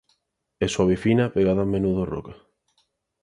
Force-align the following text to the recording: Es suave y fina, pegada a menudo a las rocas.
Es 0.59 0.71
suave 0.71 0.93
y 0.93 0.97
fina, 0.97 1.31
pegada 1.31 1.61
a 1.61 1.65
menudo 1.65 1.97
a 1.97 1.99
las 1.99 2.09
rocas. 2.09 2.37